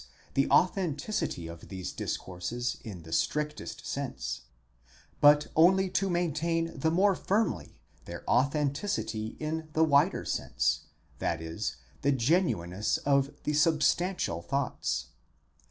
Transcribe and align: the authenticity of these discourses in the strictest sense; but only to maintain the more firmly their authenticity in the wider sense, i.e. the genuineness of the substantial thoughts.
the 0.33 0.49
authenticity 0.49 1.45
of 1.45 1.67
these 1.67 1.91
discourses 1.91 2.77
in 2.83 3.03
the 3.03 3.11
strictest 3.13 3.85
sense; 3.85 4.41
but 5.19 5.49
only 5.55 5.91
to 5.91 6.09
maintain 6.09 6.75
the 6.75 6.89
more 6.89 7.13
firmly 7.13 7.77
their 8.05 8.27
authenticity 8.27 9.37
in 9.39 9.69
the 9.73 9.83
wider 9.83 10.25
sense, 10.25 10.85
i.e. 11.21 11.59
the 12.01 12.11
genuineness 12.11 12.97
of 13.05 13.29
the 13.43 13.53
substantial 13.53 14.41
thoughts. 14.41 15.09